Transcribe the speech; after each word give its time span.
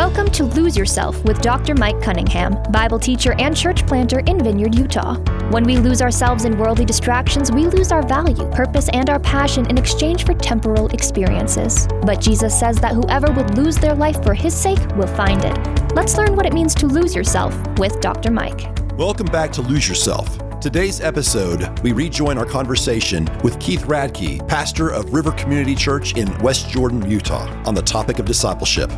Welcome 0.00 0.30
to 0.30 0.44
Lose 0.44 0.78
Yourself 0.78 1.22
with 1.24 1.42
Dr. 1.42 1.74
Mike 1.74 2.00
Cunningham, 2.00 2.56
Bible 2.72 2.98
teacher 2.98 3.34
and 3.38 3.54
church 3.54 3.86
planter 3.86 4.20
in 4.20 4.42
Vineyard, 4.42 4.74
Utah. 4.74 5.16
When 5.50 5.62
we 5.62 5.76
lose 5.76 6.00
ourselves 6.00 6.46
in 6.46 6.56
worldly 6.56 6.86
distractions, 6.86 7.52
we 7.52 7.66
lose 7.66 7.92
our 7.92 8.02
value, 8.02 8.50
purpose, 8.50 8.88
and 8.94 9.10
our 9.10 9.20
passion 9.20 9.66
in 9.66 9.76
exchange 9.76 10.24
for 10.24 10.32
temporal 10.32 10.88
experiences. 10.88 11.86
But 12.00 12.18
Jesus 12.18 12.58
says 12.58 12.78
that 12.78 12.94
whoever 12.94 13.30
would 13.30 13.58
lose 13.58 13.76
their 13.76 13.94
life 13.94 14.24
for 14.24 14.32
his 14.32 14.54
sake 14.54 14.80
will 14.96 15.06
find 15.06 15.44
it. 15.44 15.94
Let's 15.94 16.16
learn 16.16 16.34
what 16.34 16.46
it 16.46 16.54
means 16.54 16.74
to 16.76 16.86
lose 16.86 17.14
yourself 17.14 17.54
with 17.78 18.00
Dr. 18.00 18.30
Mike. 18.30 18.70
Welcome 18.96 19.26
back 19.26 19.52
to 19.52 19.60
Lose 19.60 19.86
Yourself. 19.86 20.38
Today's 20.62 21.02
episode, 21.02 21.78
we 21.80 21.92
rejoin 21.92 22.38
our 22.38 22.46
conversation 22.46 23.28
with 23.44 23.60
Keith 23.60 23.82
Radke, 23.82 24.48
pastor 24.48 24.88
of 24.88 25.12
River 25.12 25.32
Community 25.32 25.74
Church 25.74 26.16
in 26.16 26.36
West 26.38 26.70
Jordan, 26.70 27.08
Utah, 27.10 27.50
on 27.66 27.74
the 27.74 27.82
topic 27.82 28.18
of 28.18 28.24
discipleship. 28.24 28.90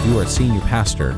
If 0.00 0.06
you 0.06 0.18
are 0.18 0.22
a 0.22 0.26
senior 0.26 0.60
pastor, 0.62 1.14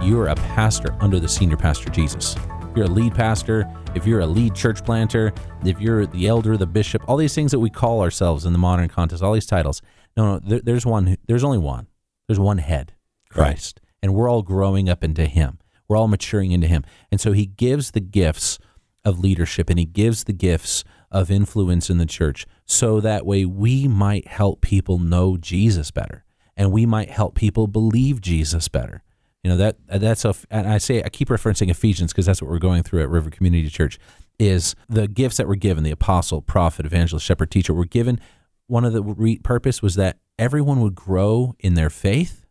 you 0.00 0.18
are 0.20 0.28
a 0.28 0.34
pastor 0.34 0.96
under 1.00 1.20
the 1.20 1.28
senior 1.28 1.58
pastor 1.58 1.90
Jesus. 1.90 2.34
If 2.62 2.74
you're 2.74 2.86
a 2.86 2.88
lead 2.88 3.14
pastor, 3.14 3.70
if 3.94 4.06
you're 4.06 4.20
a 4.20 4.26
lead 4.26 4.54
church 4.54 4.82
planter, 4.82 5.34
if 5.66 5.78
you're 5.82 6.06
the 6.06 6.26
elder, 6.26 6.56
the 6.56 6.66
bishop, 6.66 7.06
all 7.06 7.18
these 7.18 7.34
things 7.34 7.50
that 7.50 7.58
we 7.58 7.68
call 7.68 8.00
ourselves 8.00 8.46
in 8.46 8.54
the 8.54 8.58
modern 8.58 8.88
context, 8.88 9.22
all 9.22 9.34
these 9.34 9.44
titles. 9.44 9.82
No, 10.16 10.32
no, 10.32 10.38
there, 10.38 10.60
there's 10.60 10.86
one. 10.86 11.18
There's 11.26 11.44
only 11.44 11.58
one. 11.58 11.88
There's 12.26 12.40
one 12.40 12.56
head, 12.56 12.94
Christ, 13.28 13.82
and 14.02 14.14
we're 14.14 14.30
all 14.30 14.42
growing 14.42 14.88
up 14.88 15.04
into 15.04 15.26
Him. 15.26 15.58
We're 15.86 15.98
all 15.98 16.08
maturing 16.08 16.52
into 16.52 16.68
Him. 16.68 16.84
And 17.12 17.20
so 17.20 17.32
He 17.32 17.44
gives 17.44 17.90
the 17.90 18.00
gifts 18.00 18.58
of 19.04 19.20
leadership 19.20 19.68
and 19.68 19.78
He 19.78 19.84
gives 19.84 20.24
the 20.24 20.32
gifts 20.32 20.84
of 21.10 21.30
influence 21.30 21.90
in 21.90 21.98
the 21.98 22.06
church 22.06 22.46
so 22.64 22.98
that 23.00 23.26
way 23.26 23.44
we 23.44 23.86
might 23.86 24.26
help 24.26 24.62
people 24.62 24.98
know 24.98 25.36
Jesus 25.36 25.90
better 25.90 26.24
and 26.60 26.70
we 26.70 26.84
might 26.84 27.10
help 27.10 27.34
people 27.34 27.66
believe 27.66 28.20
Jesus 28.20 28.68
better. 28.68 29.02
You 29.42 29.50
know, 29.50 29.56
that 29.56 29.78
that's 29.88 30.24
a, 30.26 30.34
and 30.50 30.68
I 30.68 30.76
say, 30.76 31.02
I 31.02 31.08
keep 31.08 31.28
referencing 31.28 31.70
Ephesians 31.70 32.12
because 32.12 32.26
that's 32.26 32.42
what 32.42 32.50
we're 32.50 32.58
going 32.58 32.82
through 32.82 33.02
at 33.02 33.08
River 33.08 33.30
Community 33.30 33.68
Church 33.70 33.98
is 34.38 34.74
the 34.88 35.08
gifts 35.08 35.38
that 35.38 35.48
were 35.48 35.56
given, 35.56 35.82
the 35.82 35.90
apostle, 35.90 36.42
prophet, 36.42 36.84
evangelist, 36.84 37.24
shepherd, 37.24 37.50
teacher, 37.50 37.72
were 37.72 37.86
given. 37.86 38.20
One 38.66 38.84
of 38.84 38.92
the 38.92 39.02
re- 39.02 39.38
purpose 39.38 39.80
was 39.80 39.94
that 39.94 40.18
everyone 40.38 40.80
would 40.82 40.94
grow 40.94 41.54
in 41.58 41.74
their 41.74 41.90
faith 41.90 42.46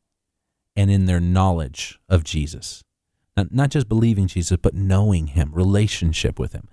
and 0.75 0.89
in 0.89 1.05
their 1.05 1.19
knowledge 1.19 1.99
of 2.09 2.23
Jesus 2.23 2.83
not, 3.39 3.53
not 3.53 3.69
just 3.69 3.87
believing 3.87 4.27
Jesus, 4.27 4.57
but 4.57 4.73
knowing 4.73 5.27
him, 5.27 5.51
relationship 5.53 6.39
with 6.39 6.53
him. 6.53 6.67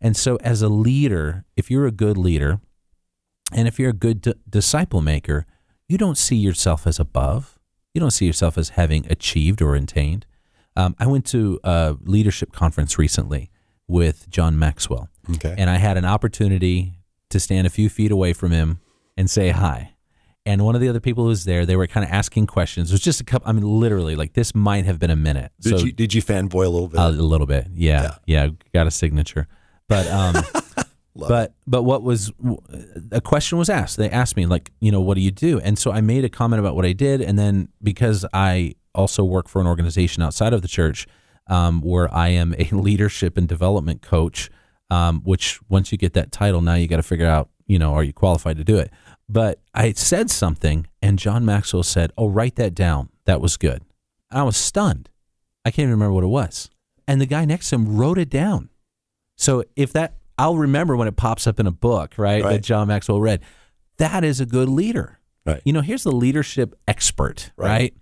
And 0.00 0.16
so, 0.16 0.36
as 0.36 0.62
a 0.62 0.68
leader, 0.68 1.44
if 1.56 1.70
you're 1.70 1.86
a 1.86 1.92
good 1.92 2.16
leader 2.16 2.60
and 3.52 3.68
if 3.68 3.78
you're 3.78 3.90
a 3.90 3.94
good 3.94 4.20
d- 4.22 4.34
disciple 4.48 5.02
maker, 5.02 5.46
you 5.90 5.98
don't 5.98 6.18
see 6.18 6.36
yourself 6.36 6.86
as 6.86 6.98
above. 6.98 7.58
You 7.94 8.00
don't 8.00 8.12
see 8.12 8.26
yourself 8.26 8.56
as 8.56 8.70
having 8.70 9.06
achieved 9.10 9.60
or 9.60 9.74
attained. 9.74 10.26
Um, 10.76 10.94
I 10.98 11.06
went 11.06 11.26
to 11.26 11.58
a 11.64 11.96
leadership 12.02 12.52
conference 12.52 12.98
recently 12.98 13.50
with 13.88 14.30
John 14.30 14.58
Maxwell. 14.58 15.08
Okay. 15.34 15.54
And 15.58 15.68
I 15.68 15.78
had 15.78 15.96
an 15.96 16.04
opportunity 16.04 16.94
to 17.30 17.40
stand 17.40 17.66
a 17.66 17.70
few 17.70 17.88
feet 17.88 18.12
away 18.12 18.32
from 18.32 18.52
him 18.52 18.80
and 19.16 19.28
say 19.28 19.50
hi 19.50 19.94
and 20.46 20.64
one 20.64 20.74
of 20.74 20.80
the 20.80 20.88
other 20.88 21.00
people 21.00 21.24
who 21.24 21.28
was 21.28 21.44
there, 21.44 21.66
they 21.66 21.76
were 21.76 21.86
kind 21.86 22.04
of 22.04 22.10
asking 22.10 22.46
questions. 22.46 22.90
It 22.90 22.94
was 22.94 23.00
just 23.00 23.20
a 23.20 23.24
couple. 23.24 23.48
I 23.48 23.52
mean, 23.52 23.64
literally, 23.64 24.16
like 24.16 24.32
this 24.32 24.54
might 24.54 24.84
have 24.86 24.98
been 24.98 25.10
a 25.10 25.16
minute. 25.16 25.52
Did 25.60 25.78
so, 25.78 25.84
you 25.84 25.92
did 25.92 26.14
you 26.14 26.22
fanboy 26.22 26.66
a 26.66 26.68
little 26.68 26.88
bit? 26.88 26.98
a 26.98 27.08
little 27.10 27.46
bit, 27.46 27.68
yeah, 27.74 28.16
yeah, 28.26 28.48
got 28.72 28.86
a 28.86 28.90
signature, 28.90 29.46
but 29.88 30.06
um, 30.08 30.42
but 31.14 31.54
but 31.66 31.82
what 31.82 32.02
was 32.02 32.32
a 33.10 33.20
question 33.20 33.58
was 33.58 33.68
asked? 33.68 33.96
They 33.96 34.10
asked 34.10 34.36
me 34.36 34.46
like, 34.46 34.70
you 34.80 34.92
know, 34.92 35.00
what 35.00 35.14
do 35.14 35.20
you 35.20 35.30
do? 35.30 35.58
And 35.60 35.78
so 35.78 35.90
I 35.90 36.00
made 36.00 36.24
a 36.24 36.28
comment 36.28 36.60
about 36.60 36.76
what 36.76 36.84
I 36.86 36.92
did, 36.92 37.20
and 37.20 37.38
then 37.38 37.68
because 37.82 38.24
I 38.32 38.74
also 38.94 39.24
work 39.24 39.48
for 39.48 39.60
an 39.60 39.66
organization 39.66 40.22
outside 40.22 40.52
of 40.52 40.62
the 40.62 40.68
church, 40.68 41.06
um, 41.46 41.80
where 41.80 42.12
I 42.14 42.28
am 42.28 42.54
a 42.58 42.64
leadership 42.72 43.36
and 43.36 43.48
development 43.48 44.02
coach. 44.02 44.50
Um, 44.92 45.20
which 45.20 45.60
once 45.68 45.92
you 45.92 45.98
get 45.98 46.14
that 46.14 46.32
title, 46.32 46.60
now 46.60 46.74
you 46.74 46.88
got 46.88 46.96
to 46.96 47.04
figure 47.04 47.24
out, 47.24 47.48
you 47.68 47.78
know, 47.78 47.94
are 47.94 48.02
you 48.02 48.12
qualified 48.12 48.56
to 48.56 48.64
do 48.64 48.76
it? 48.76 48.90
But 49.28 49.60
I 49.72 49.92
said 49.92 50.28
something, 50.28 50.88
and 51.00 51.16
John 51.16 51.44
Maxwell 51.44 51.84
said, 51.84 52.10
Oh, 52.18 52.26
write 52.26 52.56
that 52.56 52.74
down. 52.74 53.10
That 53.24 53.40
was 53.40 53.56
good. 53.56 53.84
And 54.32 54.40
I 54.40 54.42
was 54.42 54.56
stunned. 54.56 55.08
I 55.64 55.70
can't 55.70 55.84
even 55.84 55.92
remember 55.92 56.14
what 56.14 56.24
it 56.24 56.28
was. 56.28 56.68
And 57.06 57.20
the 57.20 57.26
guy 57.26 57.44
next 57.44 57.70
to 57.70 57.76
him 57.76 57.96
wrote 57.96 58.18
it 58.18 58.28
down. 58.28 58.70
So 59.36 59.62
if 59.76 59.92
that, 59.92 60.14
I'll 60.40 60.56
remember 60.56 60.96
when 60.96 61.06
it 61.08 61.16
pops 61.16 61.46
up 61.46 61.60
in 61.60 61.66
a 61.66 61.70
book, 61.72 62.14
right, 62.16 62.42
Right. 62.42 62.52
that 62.54 62.62
John 62.62 62.88
Maxwell 62.88 63.20
read. 63.20 63.40
That 63.98 64.24
is 64.24 64.40
a 64.40 64.46
good 64.46 64.68
leader. 64.68 65.18
Right. 65.46 65.60
You 65.64 65.72
know, 65.72 65.80
here's 65.82 66.02
the 66.04 66.12
leadership 66.12 66.74
expert, 66.88 67.50
Right. 67.56 67.68
right? 67.68 67.94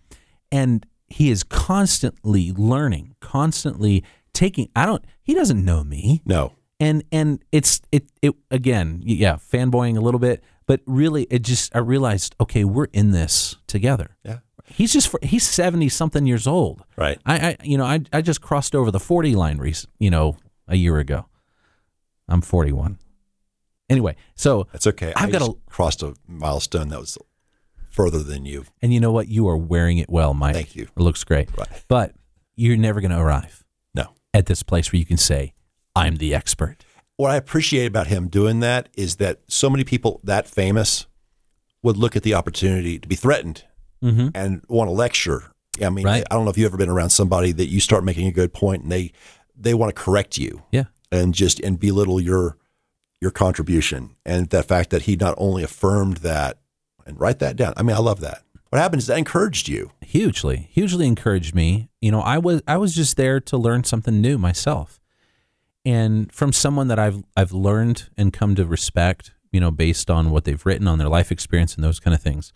And 0.52 0.86
he 1.08 1.30
is 1.30 1.42
constantly 1.42 2.52
learning, 2.52 3.14
constantly 3.20 4.04
taking, 4.32 4.68
I 4.76 4.86
don't, 4.86 5.04
he 5.22 5.34
doesn't 5.34 5.64
know 5.64 5.82
me 5.84 6.22
no. 6.26 6.52
and 6.80 7.02
and 7.10 7.42
it's 7.52 7.80
it 7.92 8.04
it 8.22 8.34
again 8.50 9.02
yeah 9.04 9.34
fanboying 9.36 9.96
a 9.96 10.00
little 10.00 10.20
bit 10.20 10.42
but 10.66 10.80
really 10.86 11.24
it 11.30 11.40
just 11.40 11.74
i 11.74 11.78
realized 11.78 12.34
okay 12.40 12.62
we're 12.64 12.86
in 12.92 13.10
this 13.10 13.56
together 13.66 14.16
Yeah. 14.24 14.38
he's 14.66 14.92
just 14.92 15.08
for, 15.08 15.18
he's 15.22 15.46
70 15.46 15.88
something 15.88 16.24
years 16.26 16.46
old 16.46 16.84
Right. 16.96 17.18
i 17.26 17.48
i 17.48 17.56
you 17.64 17.76
know 17.78 17.84
i 17.84 18.00
i 18.12 18.20
just 18.22 18.40
crossed 18.40 18.74
over 18.76 18.90
the 18.90 19.00
40 19.00 19.34
line 19.34 19.58
recent 19.58 19.92
you 19.98 20.10
know 20.10 20.36
a 20.68 20.76
year 20.76 20.98
ago 20.98 21.26
i'm 22.28 22.40
41 22.40 22.98
anyway 23.90 24.16
so 24.34 24.66
That's 24.72 24.86
okay. 24.86 25.12
I've 25.16 25.28
I 25.28 25.32
got 25.38 25.42
a- 25.48 25.56
crossed 25.66 26.02
a 26.02 26.14
milestone 26.26 26.88
that 26.88 27.00
was 27.00 27.18
further 27.90 28.22
than 28.22 28.44
you. 28.44 28.64
and 28.82 28.92
you 28.92 29.00
know 29.00 29.10
what 29.12 29.28
you 29.28 29.48
are 29.48 29.56
wearing 29.56 29.98
it 29.98 30.08
well 30.10 30.34
mike 30.34 30.54
Thank 30.54 30.76
you. 30.76 30.84
it 30.84 31.00
looks 31.00 31.24
great 31.24 31.48
Right. 31.56 31.68
but 31.88 32.14
you're 32.56 32.76
never 32.76 33.00
going 33.00 33.10
to 33.12 33.18
arrive 33.18 33.64
No. 33.94 34.12
at 34.34 34.46
this 34.46 34.62
place 34.62 34.92
where 34.92 34.98
you 34.98 35.06
can 35.06 35.16
say 35.16 35.54
i'm 35.96 36.16
the 36.16 36.34
expert 36.34 36.84
What 37.16 37.30
I 37.32 37.36
appreciate 37.36 37.86
about 37.86 38.06
him 38.06 38.28
doing 38.28 38.60
that 38.60 38.88
is 38.96 39.16
that 39.16 39.40
so 39.48 39.68
many 39.68 39.82
people 39.84 40.20
that 40.22 40.46
famous 40.46 41.06
would 41.82 41.96
look 41.96 42.14
at 42.14 42.22
the 42.22 42.34
opportunity 42.34 42.98
to 43.00 43.08
be 43.08 43.16
threatened 43.16 43.64
mm-hmm. 44.02 44.28
and 44.34 44.62
want 44.68 44.86
to 44.88 44.92
lecture. 44.92 45.50
I 45.82 45.90
mean, 45.90 46.04
Right. 46.06 46.24
I 46.30 46.34
don't 46.34 46.44
know 46.44 46.50
if 46.52 46.58
you've 46.58 46.66
ever 46.70 46.76
been 46.76 46.88
around 46.88 47.10
somebody 47.10 47.50
that 47.52 47.66
you 47.68 47.80
start 47.80 48.04
making 48.04 48.26
a 48.28 48.32
good 48.32 48.52
point 48.52 48.82
and 48.84 48.92
they 48.92 49.10
they 49.56 49.74
want 49.74 49.90
to 49.94 50.00
correct 50.00 50.38
you 50.38 50.62
yeah 50.70 50.84
and 51.10 51.34
just 51.34 51.60
and 51.60 51.78
belittle 51.78 52.20
your 52.20 52.56
your 53.20 53.30
contribution 53.30 54.14
and 54.24 54.50
the 54.50 54.62
fact 54.62 54.90
that 54.90 55.02
he 55.02 55.16
not 55.16 55.34
only 55.38 55.62
affirmed 55.62 56.18
that 56.18 56.58
and 57.04 57.18
write 57.18 57.40
that 57.40 57.56
down. 57.56 57.72
I 57.76 57.82
mean, 57.82 57.96
I 57.96 58.00
love 58.00 58.20
that. 58.20 58.42
What 58.70 58.78
happened 58.80 59.00
is 59.00 59.06
that 59.06 59.18
encouraged 59.18 59.66
you. 59.68 59.90
hugely 60.02 60.68
hugely 60.70 61.06
encouraged 61.06 61.54
me 61.54 61.88
you 62.00 62.10
know 62.10 62.20
i 62.20 62.38
was 62.38 62.62
i 62.66 62.76
was 62.76 62.94
just 62.94 63.16
there 63.16 63.40
to 63.40 63.56
learn 63.56 63.82
something 63.84 64.20
new 64.20 64.38
myself 64.38 65.00
and 65.84 66.32
from 66.32 66.52
someone 66.52 66.88
that 66.88 66.98
i've 66.98 67.22
i've 67.36 67.52
learned 67.52 68.08
and 68.16 68.32
come 68.32 68.54
to 68.54 68.66
respect 68.66 69.32
you 69.52 69.60
know 69.60 69.70
based 69.70 70.10
on 70.10 70.30
what 70.30 70.44
they've 70.44 70.64
written 70.66 70.86
on 70.88 70.98
their 70.98 71.08
life 71.08 71.30
experience 71.32 71.74
and 71.74 71.84
those 71.84 72.00
kind 72.00 72.14
of 72.14 72.22
things 72.22 72.52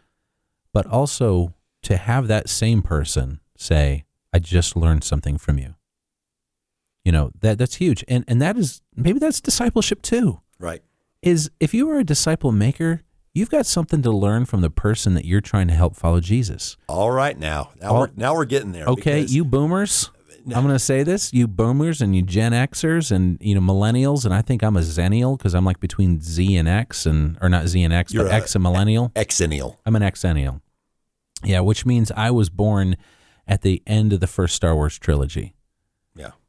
but 0.72 0.86
also 0.86 1.54
to 1.82 1.96
have 1.96 2.26
that 2.28 2.48
same 2.48 2.80
person 2.82 3.40
say 3.56 4.04
i 4.32 4.38
just 4.38 4.76
learned 4.76 5.04
something 5.04 5.36
from 5.38 5.58
you 5.58 5.74
you 7.04 7.12
know 7.12 7.30
that 7.40 7.58
that's 7.58 7.76
huge 7.76 8.04
and 8.08 8.24
and 8.28 8.40
that 8.40 8.56
is 8.56 8.80
maybe 8.96 9.18
that's 9.18 9.40
discipleship 9.40 10.02
too 10.02 10.40
Right. 10.58 10.82
is 11.22 11.50
if 11.60 11.74
you 11.74 11.90
are 11.90 11.98
a 11.98 12.04
disciple 12.04 12.52
maker 12.52 13.02
you've 13.34 13.50
got 13.50 13.66
something 13.66 14.02
to 14.02 14.10
learn 14.10 14.44
from 14.44 14.60
the 14.60 14.70
person 14.70 15.14
that 15.14 15.24
you're 15.24 15.40
trying 15.40 15.66
to 15.68 15.74
help 15.74 15.96
follow 15.96 16.20
jesus 16.20 16.76
All 16.88 17.10
right 17.10 17.38
now. 17.38 17.70
Now 17.80 17.88
All- 17.94 18.00
we're 18.00 18.10
now 18.16 18.34
we're 18.34 18.44
getting 18.44 18.72
there. 18.72 18.86
Okay, 18.86 19.20
you 19.22 19.44
boomers. 19.44 20.10
I'm 20.46 20.64
going 20.64 20.74
to 20.74 20.78
say 20.80 21.04
this: 21.04 21.32
you 21.32 21.46
boomers 21.46 22.02
and 22.02 22.16
you 22.16 22.22
Gen 22.22 22.50
Xers 22.50 23.12
and 23.12 23.38
you 23.40 23.54
know 23.54 23.60
millennials, 23.60 24.24
and 24.24 24.34
I 24.34 24.42
think 24.42 24.64
I'm 24.64 24.76
a 24.76 24.80
Zennial 24.80 25.38
because 25.38 25.54
I'm 25.54 25.64
like 25.64 25.78
between 25.78 26.20
Z 26.20 26.56
and 26.56 26.66
X, 26.68 27.06
and 27.06 27.38
or 27.40 27.48
not 27.48 27.68
Z 27.68 27.80
and 27.80 27.92
X, 27.94 28.12
You're 28.12 28.24
but 28.24 28.32
X 28.32 28.56
and 28.56 28.62
millennial. 28.64 29.10
exennial. 29.14 29.76
I'm 29.86 29.94
an 29.94 30.02
Xennial. 30.02 30.60
Yeah, 31.44 31.60
which 31.60 31.86
means 31.86 32.10
I 32.16 32.32
was 32.32 32.50
born 32.50 32.96
at 33.46 33.62
the 33.62 33.82
end 33.86 34.12
of 34.12 34.18
the 34.18 34.26
first 34.26 34.56
Star 34.56 34.74
Wars 34.74 34.98
trilogy. 34.98 35.54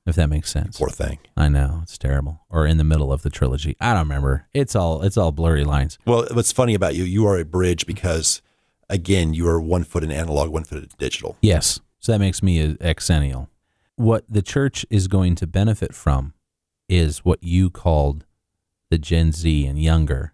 If 0.06 0.16
that 0.16 0.30
makes 0.30 0.52
sense. 0.52 0.78
Poor 0.78 0.90
thing. 0.90 1.20
I 1.38 1.50
know 1.50 1.80
it's 1.84 1.98
terrible, 1.98 2.42
or 2.50 2.66
in 2.66 2.78
the 2.78 2.84
middle 2.84 3.12
of 3.12 3.22
the 3.22 3.30
trilogy. 3.30 3.76
I 3.80 3.94
don't 3.94 4.04
remember. 4.04 4.48
It's 4.54 4.76
all 4.76 5.02
it's 5.02 5.18
all 5.18 5.32
blurry 5.32 5.64
lines. 5.64 5.98
Well, 6.06 6.28
what's 6.32 6.52
funny 6.52 6.74
about 6.74 6.96
you, 6.96 7.04
you 7.04 7.26
are 7.28 7.38
a 7.38 7.46
bridge 7.46 7.86
because 7.86 8.42
again, 8.90 9.34
you 9.34 9.48
are 9.48 9.62
one 9.62 9.84
foot 9.84 10.04
in 10.04 10.12
analog, 10.12 10.50
one 10.50 10.64
foot 10.64 10.80
in 10.80 10.90
digital. 10.98 11.38
Yes. 11.42 11.80
So 12.00 12.12
that 12.12 12.20
makes 12.20 12.44
me 12.44 12.60
a 12.60 12.74
exennial. 12.76 13.48
What 13.96 14.26
the 14.28 14.42
church 14.42 14.86
is 14.90 15.08
going 15.08 15.36
to 15.36 15.48
benefit 15.48 15.94
from 15.94 16.34
is 16.90 17.20
what 17.20 17.42
you 17.42 17.70
called 17.70 18.26
the 18.90 18.98
Gen 18.98 19.32
Z 19.32 19.66
and 19.66 19.82
younger 19.82 20.34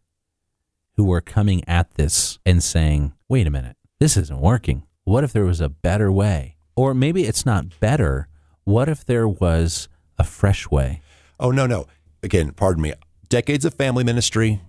who 0.95 1.11
are 1.13 1.21
coming 1.21 1.63
at 1.67 1.91
this 1.91 2.39
and 2.45 2.63
saying, 2.63 3.13
wait 3.27 3.47
a 3.47 3.51
minute, 3.51 3.77
this 3.99 4.17
isn't 4.17 4.39
working. 4.41 4.83
What 5.03 5.23
if 5.23 5.31
there 5.31 5.45
was 5.45 5.61
a 5.61 5.69
better 5.69 6.11
way? 6.11 6.57
Or 6.75 6.93
maybe 6.93 7.25
it's 7.25 7.45
not 7.45 7.79
better. 7.79 8.28
What 8.69 8.87
if 8.87 9.03
there 9.03 9.27
was 9.27 9.87
a 10.19 10.23
fresh 10.23 10.69
way? 10.69 11.01
Oh 11.39 11.49
no, 11.49 11.65
no. 11.65 11.87
Again, 12.21 12.51
pardon 12.51 12.83
me. 12.83 12.93
Decades 13.29 13.65
of 13.65 13.73
family 13.73 14.03
ministry. 14.03 14.61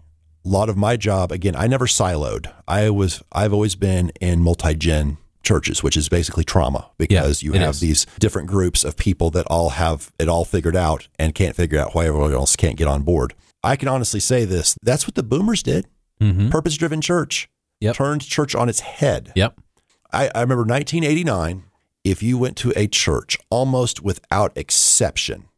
a 0.44 0.48
lot 0.48 0.70
of 0.70 0.76
my 0.76 0.96
job 0.96 1.30
again 1.32 1.54
i 1.54 1.66
never 1.66 1.84
siloed 1.86 2.50
i 2.66 2.88
was 2.88 3.22
i've 3.40 3.52
always 3.52 3.74
been 3.74 4.10
in 4.22 4.40
multi-gen 4.40 5.18
churches 5.42 5.82
which 5.82 5.98
is 5.98 6.08
basically 6.08 6.44
trauma 6.44 6.88
because 6.96 7.42
you 7.42 7.52
have 7.52 7.74
is. 7.74 7.80
these 7.80 8.06
different 8.18 8.48
groups 8.48 8.82
of 8.82 8.96
people 8.96 9.28
that 9.30 9.46
all 9.48 9.68
have 9.82 10.10
it 10.18 10.28
all 10.30 10.46
figured 10.46 10.74
out 10.76 11.08
and 11.18 11.34
can't 11.34 11.54
figure 11.54 11.78
out 11.78 11.94
why 11.94 12.06
everyone 12.06 12.32
else 12.32 12.56
can't 12.56 12.78
get 12.78 12.88
on 12.88 13.02
board 13.02 13.34
i 13.62 13.76
can 13.76 13.86
honestly 13.86 14.18
say 14.20 14.46
this 14.46 14.76
that's 14.82 15.06
what 15.06 15.14
the 15.14 15.22
boomers 15.22 15.62
did 15.62 15.84
Mm-hmm. 16.22 16.48
purpose 16.48 16.76
driven 16.78 17.02
church 17.02 17.46
Yep. 17.80 17.96
turned 17.96 18.22
church 18.22 18.54
on 18.54 18.70
its 18.70 18.80
head 18.80 19.32
Yep. 19.36 19.60
I, 20.10 20.30
I 20.34 20.40
remember 20.40 20.64
1989 20.64 21.64
if 22.04 22.22
you 22.22 22.38
went 22.38 22.56
to 22.58 22.72
a 22.76 22.86
church 22.86 23.38
almost 23.50 24.02
without 24.02 24.56
exception 24.56 25.48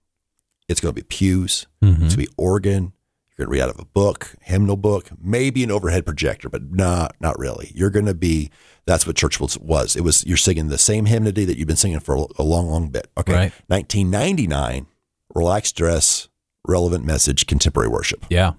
it's 0.69 0.81
going 0.81 0.94
to 0.94 1.00
be 1.00 1.06
pews 1.06 1.67
Mm-hmm. 1.83 2.05
it's 2.05 2.15
going 2.15 2.27
to 2.27 2.31
be 2.31 2.35
organ 2.37 2.93
you're 3.37 3.47
going 3.47 3.59
to 3.59 3.61
read 3.61 3.69
out 3.69 3.75
of 3.75 3.79
a 3.81 3.85
book 3.87 4.35
hymnal 4.43 4.77
book 4.77 5.09
maybe 5.21 5.65
an 5.65 5.71
overhead 5.71 6.05
projector 6.06 6.49
but 6.49 6.71
not 6.71 7.15
not 7.21 7.39
really 7.39 7.73
you're 7.75 7.91
going 7.91 8.06
to 8.06 8.15
be 8.15 8.50
that's 8.87 9.06
what 9.06 9.17
church 9.17 9.41
was, 9.41 9.59
was 9.59 9.97
it 9.97 10.03
was 10.03 10.25
you're 10.27 10.37
singing 10.37 10.69
the 10.69 10.79
same 10.79 11.06
hymnody 11.06 11.44
that 11.44 11.56
you've 11.56 11.67
been 11.69 11.77
singing 11.77 12.00
for 12.00 12.15
a, 12.17 12.25
a 12.39 12.43
long 12.44 12.69
long 12.69 12.89
bit 12.89 13.09
okay 13.19 13.33
Right. 13.35 13.53
1999 13.69 14.87
relaxed 15.35 15.77
dress 15.77 16.29
relevant 16.67 17.05
message 17.05 17.47
contemporary 17.47 17.89
worship 17.89 18.25
Yeah. 18.31 18.53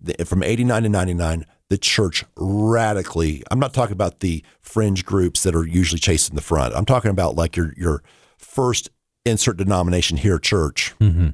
the, 0.00 0.24
from 0.24 0.42
89 0.42 0.84
to 0.84 0.88
99 0.88 1.44
the 1.70 1.78
church 1.78 2.24
radically. 2.36 3.42
I'm 3.50 3.58
not 3.58 3.72
talking 3.72 3.94
about 3.94 4.20
the 4.20 4.44
fringe 4.60 5.04
groups 5.06 5.42
that 5.44 5.54
are 5.54 5.66
usually 5.66 5.98
chasing 5.98 6.34
the 6.36 6.42
front. 6.42 6.74
I'm 6.74 6.84
talking 6.84 7.10
about 7.10 7.36
like 7.36 7.56
your 7.56 7.72
your 7.76 8.02
first 8.36 8.90
insert 9.24 9.56
denomination 9.56 10.18
here 10.18 10.38
church 10.38 10.94
Mm-hmm. 11.00 11.28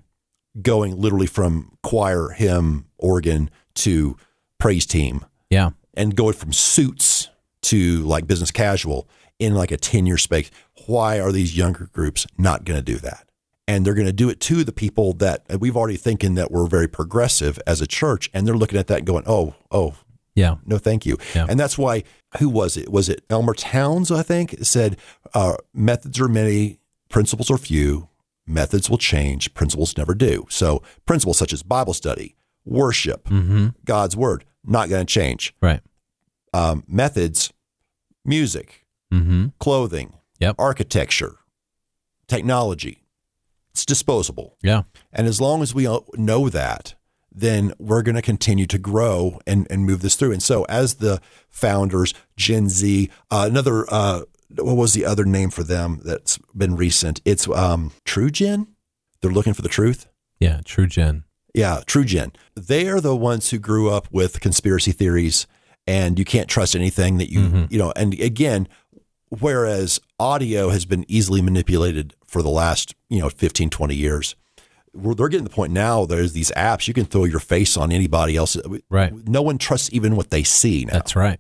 going 0.63 0.97
literally 0.97 1.27
from 1.27 1.73
choir 1.83 2.31
hymn 2.31 2.87
organ 2.99 3.51
to 3.75 4.17
praise 4.59 4.87
team. 4.87 5.25
Yeah. 5.51 5.71
and 5.95 6.15
going 6.17 6.35
from 6.35 6.53
suits 6.53 7.29
to 7.63 8.03
like 8.03 8.27
business 8.27 8.51
casual 8.51 9.09
in 9.39 9.55
like 9.55 9.71
a 9.71 9.77
10 9.77 10.07
year 10.07 10.19
space. 10.19 10.51
Why 10.87 11.21
are 11.21 11.33
these 11.33 11.57
younger 11.57 11.89
groups 11.93 12.27
not 12.39 12.65
going 12.65 12.79
to 12.79 12.85
do 12.85 12.97
that? 12.99 13.29
And 13.69 13.85
they're 13.85 13.95
going 13.95 14.07
to 14.07 14.13
do 14.13 14.29
it 14.29 14.39
to 14.41 14.63
the 14.65 14.73
people 14.73 15.13
that 15.15 15.45
we've 15.59 15.77
already 15.77 15.97
thinking 15.97 16.35
that 16.35 16.51
we're 16.53 16.67
very 16.67 16.87
progressive 16.89 17.59
as 17.67 17.81
a 17.81 17.87
church 17.87 18.31
and 18.35 18.47
they're 18.47 18.57
looking 18.57 18.79
at 18.79 18.87
that 18.89 18.99
and 18.99 19.07
going 19.07 19.25
oh 19.27 19.55
oh 19.71 19.95
Yeah. 20.37 20.57
no 20.65 20.79
thank 20.79 21.05
you 21.07 21.17
Yeah. 21.35 21.47
and 21.49 21.59
that's 21.59 21.77
why 21.77 22.05
who 22.39 22.49
was 22.49 22.77
it 22.77 22.89
was 22.93 23.09
it 23.09 23.25
elmer 23.31 23.55
towns 23.55 24.11
i 24.13 24.23
think 24.23 24.55
said 24.63 24.97
uh, 25.35 25.57
methods 25.75 26.21
are 26.21 26.29
many 26.29 26.79
principles 27.09 27.51
are 27.51 27.59
few 27.59 28.09
methods 28.47 28.89
will 28.89 28.99
change 28.99 29.53
principles 29.55 29.97
never 29.97 30.15
do 30.15 30.45
so 30.49 30.83
principles 31.07 31.37
such 31.39 31.53
as 31.53 31.63
bible 31.65 31.95
study 31.95 32.37
worship 32.65 33.25
Mm-hmm. 33.29 33.69
god's 33.85 34.17
word 34.17 34.45
not 34.65 34.89
going 34.89 35.05
to 35.07 35.13
change 35.21 35.55
Right. 35.63 35.81
um, 36.53 36.85
methods, 36.87 37.53
music, 38.25 38.85
Mm-hmm. 39.13 39.47
clothing, 39.61 40.15
Yep. 40.41 40.57
architecture, 40.59 41.37
technology. 42.27 43.03
It's 43.71 43.85
disposable. 43.87 44.57
Yeah. 44.63 44.83
And 45.13 45.27
as 45.27 45.41
long 45.41 45.63
as 45.63 45.75
we 45.75 45.85
know 46.15 46.49
that, 46.49 46.95
then 47.37 47.75
we're 47.79 48.03
going 48.03 48.17
to 48.17 48.23
continue 48.23 48.67
to 48.67 48.79
grow 48.79 49.39
and, 49.47 49.67
and 49.71 49.85
move 49.85 50.01
this 50.01 50.17
through. 50.17 50.33
And 50.33 50.43
so, 50.43 50.65
as 50.65 50.95
the 50.95 51.21
founders, 51.49 52.15
Gen 52.37 52.69
Z, 52.69 53.11
uh, 53.31 53.47
another, 53.49 53.85
uh, 53.93 54.23
what 54.59 54.77
was 54.77 54.95
the 54.95 55.05
other 55.05 55.25
name 55.25 55.51
for 55.51 55.63
them 55.63 56.01
that's 56.03 56.39
been 56.57 56.77
recent? 56.77 57.21
It's 57.25 57.47
um, 57.51 57.93
True 58.05 58.31
Gen. 58.31 58.69
They're 59.21 59.31
looking 59.31 59.55
for 59.55 59.63
the 59.63 59.69
truth. 59.69 60.09
Yeah. 60.41 60.61
True 60.65 60.87
Gen. 60.87 61.25
Yeah, 61.55 61.81
True 61.87 62.05
Gen. 62.05 62.33
They 62.55 62.89
are 62.89 63.01
the 63.01 63.17
ones 63.17 63.51
who 63.51 63.59
grew 63.59 63.91
up 63.91 64.09
with 64.11 64.41
conspiracy 64.41 64.93
theories 64.93 65.47
and 65.87 66.19
you 66.19 66.25
can't 66.25 66.49
trust 66.49 66.75
anything 66.75 67.19
that 67.19 67.31
you, 67.31 67.67
you 67.71 67.79
know, 67.79 67.93
and 67.97 68.13
again, 68.21 68.69
whereas 69.29 70.01
audio 70.19 70.69
has 70.71 70.85
been 70.85 71.05
easily 71.09 71.41
manipulated 71.41 72.15
for 72.27 72.43
the 72.43 72.49
last, 72.51 72.95
you 73.09 73.21
know, 73.21 73.29
15, 73.29 73.71
20 73.71 73.95
years. 73.95 74.35
We're, 74.97 75.15
they're 75.15 75.29
getting 75.29 75.45
the 75.45 75.51
point 75.51 75.73
now, 75.73 76.07
there's 76.07 76.33
these 76.33 76.51
apps, 76.57 76.89
you 76.89 76.95
can 76.95 77.05
throw 77.05 77.25
your 77.25 77.41
face 77.41 77.77
on 77.77 77.93
anybody 77.93 78.37
else. 78.37 78.57
Right. 78.89 79.13
No 79.29 79.43
one 79.43 79.59
trusts 79.59 79.91
even 79.93 80.17
what 80.17 80.31
they 80.31 80.43
see 80.43 80.85
now. 80.85 80.95
That's 80.95 81.15
right. 81.15 81.39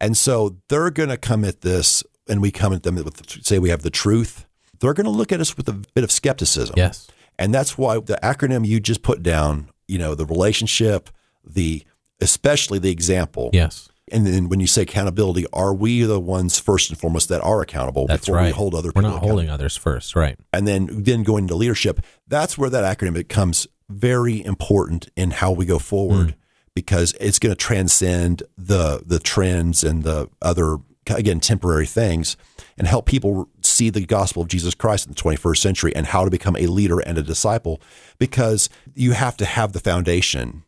And 0.00 0.16
so 0.16 0.56
they're 0.68 0.90
going 0.90 1.08
to 1.08 1.16
come 1.16 1.44
at 1.44 1.62
this, 1.62 2.04
and 2.28 2.40
we 2.40 2.50
come 2.50 2.72
at 2.72 2.82
them 2.84 2.96
with, 2.96 3.44
say, 3.44 3.58
we 3.58 3.70
have 3.70 3.82
the 3.82 3.90
truth. 3.90 4.46
They're 4.80 4.94
going 4.94 5.06
to 5.06 5.10
look 5.10 5.32
at 5.32 5.40
us 5.40 5.56
with 5.56 5.68
a 5.68 5.72
bit 5.72 6.04
of 6.04 6.12
skepticism. 6.12 6.74
Yes. 6.76 7.08
And 7.38 7.54
that's 7.54 7.76
why 7.76 7.94
the 7.98 8.18
acronym 8.22 8.66
you 8.66 8.80
just 8.80 9.02
put 9.02 9.22
down, 9.22 9.70
you 9.86 9.98
know, 9.98 10.14
the 10.14 10.26
relationship, 10.26 11.10
the 11.44 11.84
especially 12.20 12.78
the 12.78 12.90
example. 12.90 13.50
Yes. 13.52 13.88
And 14.12 14.26
then 14.26 14.48
when 14.48 14.60
you 14.60 14.66
say 14.66 14.82
accountability, 14.82 15.46
are 15.52 15.74
we 15.74 16.02
the 16.02 16.20
ones 16.20 16.58
first 16.58 16.90
and 16.90 16.98
foremost 16.98 17.28
that 17.28 17.42
are 17.42 17.60
accountable 17.60 18.06
That's 18.06 18.26
before 18.26 18.36
right. 18.36 18.46
we 18.46 18.52
hold 18.52 18.74
other 18.74 18.88
We're 18.88 19.02
people 19.02 19.18
not 19.18 19.22
holding 19.22 19.50
others 19.50 19.76
first. 19.76 20.16
Right. 20.16 20.38
And 20.52 20.66
then 20.66 20.88
then 20.90 21.22
going 21.22 21.44
into 21.44 21.54
leadership, 21.54 22.00
that's 22.26 22.56
where 22.56 22.70
that 22.70 22.98
acronym 22.98 23.14
becomes 23.14 23.66
very 23.88 24.44
important 24.44 25.08
in 25.16 25.30
how 25.30 25.50
we 25.52 25.64
go 25.64 25.78
forward 25.78 26.30
hmm. 26.30 26.36
because 26.74 27.14
it's 27.20 27.38
going 27.38 27.54
to 27.54 27.56
transcend 27.56 28.42
the 28.56 29.02
the 29.04 29.18
trends 29.18 29.82
and 29.82 30.02
the 30.02 30.28
other 30.42 30.78
again 31.10 31.40
temporary 31.40 31.86
things 31.86 32.36
and 32.76 32.86
help 32.86 33.06
people 33.06 33.48
see 33.62 33.90
the 33.90 34.04
gospel 34.04 34.42
of 34.42 34.48
Jesus 34.48 34.74
Christ 34.74 35.06
in 35.06 35.12
the 35.12 35.20
21st 35.20 35.56
century 35.56 35.96
and 35.96 36.06
how 36.06 36.24
to 36.24 36.30
become 36.30 36.56
a 36.56 36.66
leader 36.66 37.00
and 37.00 37.16
a 37.16 37.22
disciple 37.22 37.80
because 38.18 38.68
you 38.94 39.12
have 39.12 39.36
to 39.38 39.44
have 39.44 39.72
the 39.72 39.80
foundation 39.80 40.64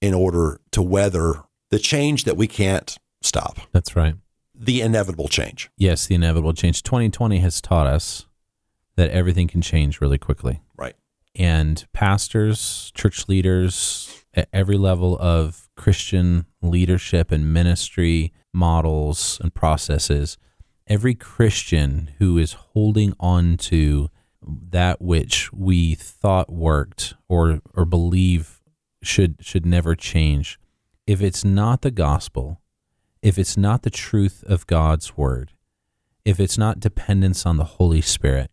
in 0.00 0.14
order 0.14 0.60
to 0.70 0.82
weather 0.82 1.42
the 1.70 1.78
change 1.78 2.24
that 2.24 2.36
we 2.36 2.46
can't 2.46 2.96
stop 3.22 3.58
That's 3.72 3.96
right. 3.96 4.14
the 4.54 4.80
inevitable 4.80 5.28
change 5.28 5.70
Yes, 5.76 6.06
the 6.06 6.14
inevitable 6.14 6.52
change. 6.52 6.82
2020 6.82 7.38
has 7.40 7.60
taught 7.60 7.86
us 7.86 8.26
that 8.96 9.10
everything 9.10 9.48
can 9.48 9.62
change 9.62 10.00
really 10.00 10.18
quickly. 10.18 10.60
right 10.76 10.94
And 11.34 11.86
pastors, 11.92 12.92
church 12.94 13.28
leaders, 13.28 14.24
at 14.34 14.48
every 14.52 14.76
level 14.76 15.16
of 15.18 15.68
Christian 15.76 16.46
leadership 16.62 17.32
and 17.32 17.52
ministry 17.52 18.32
models 18.52 19.40
and 19.42 19.52
processes, 19.54 20.38
every 20.86 21.14
Christian 21.14 22.10
who 22.18 22.38
is 22.38 22.52
holding 22.52 23.14
on 23.18 23.56
to 23.56 24.08
that 24.42 25.00
which 25.00 25.52
we 25.52 25.94
thought 25.94 26.52
worked 26.52 27.14
or 27.28 27.60
or 27.74 27.84
believe 27.84 28.60
should 29.02 29.36
should 29.40 29.64
never 29.66 29.94
change, 29.94 30.58
if 31.10 31.20
it's 31.20 31.44
not 31.44 31.82
the 31.82 31.90
gospel, 31.90 32.60
if 33.20 33.36
it's 33.36 33.56
not 33.56 33.82
the 33.82 33.90
truth 33.90 34.44
of 34.46 34.68
God's 34.68 35.16
word, 35.16 35.50
if 36.24 36.38
it's 36.38 36.56
not 36.56 36.78
dependence 36.78 37.44
on 37.44 37.56
the 37.56 37.64
Holy 37.64 38.00
Spirit, 38.00 38.48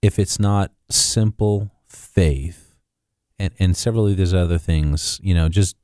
if 0.00 0.18
it's 0.18 0.40
not 0.40 0.72
simple 0.88 1.70
faith, 1.86 2.74
and, 3.38 3.52
and 3.58 3.76
several 3.76 4.06
of 4.06 4.16
these 4.16 4.32
other 4.32 4.56
things, 4.56 5.20
you 5.22 5.34
know, 5.34 5.50
just 5.50 5.76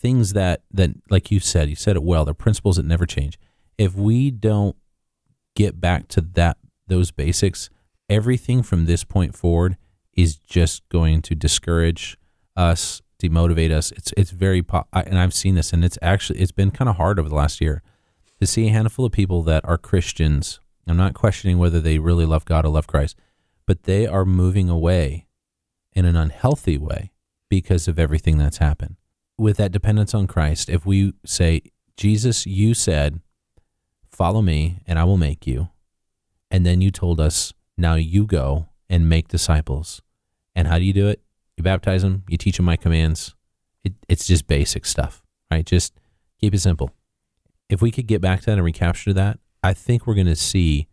things 0.00 0.32
that, 0.32 0.62
that, 0.72 0.90
like 1.08 1.30
you 1.30 1.38
said, 1.38 1.70
you 1.70 1.76
said 1.76 1.94
it 1.94 2.02
well, 2.02 2.24
they're 2.24 2.34
principles 2.34 2.74
that 2.74 2.84
never 2.84 3.06
change. 3.06 3.38
If 3.78 3.94
we 3.94 4.32
don't 4.32 4.74
get 5.54 5.80
back 5.80 6.08
to 6.08 6.20
that, 6.20 6.58
those 6.88 7.12
basics, 7.12 7.70
everything 8.10 8.64
from 8.64 8.86
this 8.86 9.04
point 9.04 9.36
forward 9.36 9.76
is 10.14 10.34
just 10.34 10.82
going 10.88 11.22
to 11.22 11.36
discourage 11.36 12.18
us, 12.56 13.02
demotivate 13.20 13.70
us. 13.70 13.92
It's, 13.92 14.12
it's 14.16 14.30
very, 14.30 14.62
po- 14.62 14.86
I, 14.92 15.02
and 15.02 15.18
I've 15.18 15.34
seen 15.34 15.54
this 15.54 15.72
and 15.72 15.84
it's 15.84 15.98
actually, 16.00 16.40
it's 16.40 16.52
been 16.52 16.70
kind 16.70 16.88
of 16.88 16.96
hard 16.96 17.18
over 17.18 17.28
the 17.28 17.34
last 17.34 17.60
year 17.60 17.82
to 18.40 18.46
see 18.46 18.68
a 18.68 18.72
handful 18.72 19.04
of 19.04 19.12
people 19.12 19.42
that 19.42 19.64
are 19.64 19.78
Christians. 19.78 20.60
I'm 20.86 20.96
not 20.96 21.14
questioning 21.14 21.58
whether 21.58 21.80
they 21.80 21.98
really 21.98 22.24
love 22.24 22.44
God 22.44 22.64
or 22.64 22.68
love 22.68 22.86
Christ, 22.86 23.16
but 23.66 23.82
they 23.82 24.06
are 24.06 24.24
moving 24.24 24.70
away 24.70 25.26
in 25.92 26.04
an 26.04 26.16
unhealthy 26.16 26.78
way 26.78 27.10
because 27.48 27.88
of 27.88 27.98
everything 27.98 28.38
that's 28.38 28.58
happened. 28.58 28.96
With 29.36 29.56
that 29.58 29.72
dependence 29.72 30.14
on 30.14 30.26
Christ, 30.26 30.68
if 30.68 30.86
we 30.86 31.12
say, 31.24 31.62
Jesus, 31.96 32.46
you 32.46 32.74
said, 32.74 33.20
follow 34.10 34.42
me 34.42 34.78
and 34.86 34.98
I 34.98 35.04
will 35.04 35.16
make 35.16 35.46
you. 35.46 35.68
And 36.50 36.64
then 36.64 36.80
you 36.80 36.90
told 36.90 37.20
us, 37.20 37.52
now 37.76 37.94
you 37.94 38.26
go 38.26 38.68
and 38.88 39.08
make 39.08 39.28
disciples. 39.28 40.00
And 40.54 40.66
how 40.66 40.78
do 40.78 40.84
you 40.84 40.92
do 40.92 41.08
it? 41.08 41.20
You 41.58 41.64
baptize 41.64 42.02
them, 42.02 42.24
you 42.28 42.38
teach 42.38 42.56
them 42.56 42.66
my 42.66 42.76
commands. 42.76 43.34
It, 43.84 43.94
it's 44.08 44.26
just 44.26 44.46
basic 44.46 44.86
stuff, 44.86 45.22
right? 45.50 45.66
Just 45.66 45.94
keep 46.40 46.54
it 46.54 46.60
simple 46.60 46.92
if 47.68 47.82
we 47.82 47.90
could 47.90 48.06
get 48.06 48.20
back 48.20 48.40
to 48.40 48.46
that 48.46 48.52
and 48.52 48.64
recapture 48.64 49.12
that, 49.12 49.38
I 49.62 49.74
think 49.74 50.06
we're 50.06 50.14
going 50.14 50.26
to 50.26 50.36
see 50.36 50.88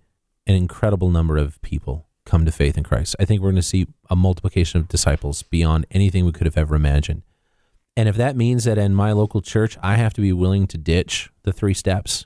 an 0.47 0.55
incredible 0.55 1.09
number 1.09 1.37
of 1.37 1.61
people 1.61 2.07
come 2.25 2.45
to 2.45 2.51
faith 2.51 2.77
in 2.77 2.83
Christ. 2.83 3.15
I 3.19 3.25
think 3.25 3.41
we're 3.41 3.49
going 3.49 3.55
to 3.57 3.61
see 3.61 3.87
a 4.09 4.15
multiplication 4.15 4.79
of 4.79 4.87
disciples 4.87 5.43
beyond 5.43 5.85
anything 5.91 6.25
we 6.25 6.31
could 6.31 6.47
have 6.47 6.57
ever 6.57 6.75
imagined. 6.75 7.23
And 7.95 8.09
if 8.09 8.15
that 8.17 8.35
means 8.35 8.65
that 8.65 8.77
in 8.77 8.93
my 8.93 9.13
local 9.13 9.41
church, 9.41 9.77
I 9.81 9.95
have 9.95 10.13
to 10.15 10.21
be 10.21 10.33
willing 10.33 10.67
to 10.67 10.77
ditch 10.77 11.29
the 11.43 11.53
three 11.53 11.73
steps 11.73 12.25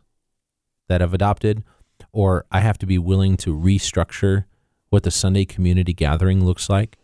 that 0.88 1.02
I've 1.02 1.14
adopted, 1.14 1.64
or 2.12 2.46
I 2.52 2.62
have 2.62 2.80
to 2.80 2.88
be 2.88 2.98
willing 2.98 3.38
to 3.38 3.56
restructure 3.56 4.46
what 4.90 5.04
the 5.04 5.12
Sunday 5.12 5.46
community 5.46 5.94
gathering 5.94 6.44
looks 6.44 6.70
like 6.70 6.98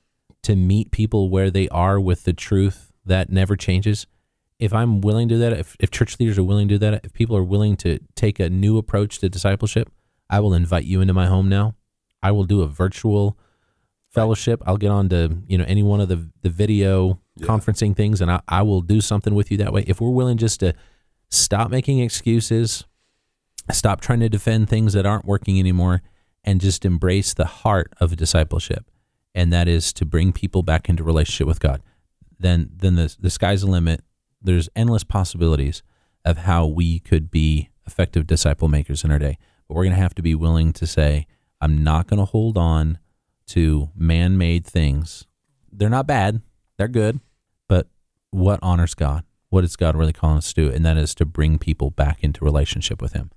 to 0.45 0.55
meet 0.55 0.91
people 0.91 1.29
where 1.29 1.51
they 1.51 1.67
are 1.69 1.99
with 1.99 2.23
the 2.23 2.33
truth 2.33 2.91
that 3.05 3.29
never 3.29 3.55
changes, 3.55 4.07
if 4.59 4.73
I'm 4.73 5.01
willing 5.01 5.27
to 5.27 5.35
do 5.35 5.39
that, 5.39 5.53
if, 5.53 5.75
if 5.79 5.91
church 5.91 6.19
leaders 6.19 6.37
are 6.37 6.43
willing 6.43 6.67
to 6.69 6.75
do 6.75 6.79
that, 6.79 7.05
if 7.05 7.13
people 7.13 7.35
are 7.35 7.43
willing 7.43 7.75
to 7.77 7.99
take 8.15 8.39
a 8.39 8.49
new 8.49 8.77
approach 8.77 9.19
to 9.19 9.29
discipleship, 9.29 9.91
I 10.29 10.39
will 10.39 10.53
invite 10.53 10.85
you 10.85 11.01
into 11.01 11.13
my 11.13 11.27
home 11.27 11.49
now. 11.49 11.75
I 12.23 12.31
will 12.31 12.45
do 12.45 12.61
a 12.61 12.67
virtual 12.67 13.37
fellowship. 14.09 14.63
I'll 14.65 14.77
get 14.77 14.91
on 14.91 15.09
to, 15.09 15.37
you 15.47 15.57
know, 15.57 15.65
any 15.67 15.83
one 15.83 15.99
of 15.99 16.07
the, 16.07 16.29
the 16.41 16.49
video 16.49 17.19
Yeah. 17.37 17.47
conferencing 17.47 17.95
things 17.95 18.21
and 18.21 18.31
I, 18.31 18.39
I 18.47 18.61
will 18.61 18.81
do 18.81 19.01
something 19.01 19.35
with 19.35 19.51
you 19.51 19.57
that 19.57 19.73
way. 19.73 19.83
If 19.87 19.99
we're 19.99 20.09
willing 20.09 20.37
just 20.37 20.61
to 20.61 20.73
stop 21.29 21.69
making 21.69 21.99
excuses, 21.99 22.85
stop 23.71 23.99
trying 23.99 24.21
to 24.21 24.29
defend 24.29 24.69
things 24.69 24.93
that 24.93 25.05
aren't 25.05 25.25
working 25.25 25.59
anymore, 25.59 26.01
and 26.47 26.61
just 26.61 26.85
embrace 26.85 27.33
the 27.33 27.45
heart 27.45 27.91
of 27.99 28.15
discipleship, 28.15 28.85
and 29.35 29.53
that 29.53 29.67
is 29.67 29.93
to 29.93 30.05
bring 30.05 30.33
people 30.33 30.63
back 30.63 30.89
into 30.89 31.03
relationship 31.03 31.45
with 31.45 31.59
God, 31.59 31.83
then 32.39 32.71
then 32.75 32.95
the 32.95 33.15
the 33.19 33.29
sky's 33.29 33.61
the 33.61 33.67
limit. 33.67 34.03
There's 34.41 34.69
endless 34.75 35.03
possibilities 35.03 35.83
of 36.23 36.37
how 36.39 36.65
we 36.65 36.97
could 36.99 37.29
be 37.29 37.69
effective 37.85 38.25
disciple 38.25 38.67
makers 38.67 39.03
in 39.03 39.11
our 39.11 39.19
day. 39.19 39.37
But 39.67 39.75
we're 39.75 39.83
going 39.83 39.95
to 39.95 40.01
have 40.01 40.15
to 40.15 40.23
be 40.23 40.33
willing 40.33 40.73
to 40.73 40.87
say, 40.87 41.27
I'm 41.61 41.83
not 41.83 42.07
going 42.07 42.19
to 42.19 42.25
hold 42.25 42.57
on 42.57 42.97
to 43.47 43.89
man-made 43.95 44.65
things. 44.65 45.25
They're 45.71 45.89
not 45.89 46.07
bad. 46.07 46.41
They're 46.77 46.87
good. 46.87 47.19
But 47.67 47.87
what 48.31 48.59
honors 48.61 48.95
God? 48.95 49.23
What 49.49 49.63
is 49.63 49.75
God 49.75 49.95
really 49.95 50.13
calling 50.13 50.37
us 50.37 50.51
to 50.53 50.65
do? 50.65 50.71
And 50.71 50.85
that 50.85 50.97
is 50.97 51.13
to 51.15 51.25
bring 51.25 51.57
people 51.59 51.91
back 51.91 52.23
into 52.23 52.43
relationship 52.45 53.01
with 53.01 53.13
Him. 53.13 53.29